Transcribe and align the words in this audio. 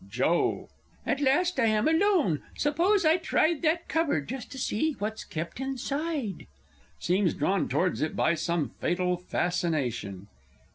_Joe. 0.09 0.67
At 1.05 1.21
last 1.21 1.59
I 1.59 1.65
am 1.67 1.87
alone! 1.87 2.41
Suppose 2.57 3.05
I 3.05 3.17
tried 3.17 3.61
That 3.61 3.87
cupboard 3.87 4.27
just 4.29 4.51
to 4.51 4.57
see 4.57 4.93
what's 4.93 5.23
kept 5.23 5.59
inside? 5.59 6.47
[_Seems 6.99 7.37
drawn 7.37 7.69
towards 7.69 8.01
it 8.01 8.15
by 8.15 8.33
some 8.33 8.69
fatal 8.79 9.15
fascination. 9.17 10.25